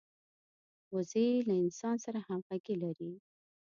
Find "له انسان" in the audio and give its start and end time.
1.47-1.95